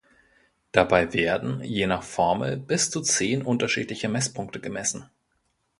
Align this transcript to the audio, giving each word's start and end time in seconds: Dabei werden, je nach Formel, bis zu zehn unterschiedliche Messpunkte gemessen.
Dabei 0.71 1.13
werden, 1.13 1.63
je 1.63 1.85
nach 1.85 2.01
Formel, 2.01 2.57
bis 2.57 2.89
zu 2.89 3.01
zehn 3.03 3.43
unterschiedliche 3.43 4.09
Messpunkte 4.09 4.59
gemessen. 4.59 5.07